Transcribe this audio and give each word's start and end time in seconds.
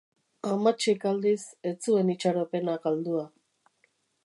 Amatxik 0.51 1.05
aldiz, 1.09 1.43
ez 1.73 1.75
zuen 1.89 2.11
itxaropena 2.15 2.79
galdua. 2.87 3.29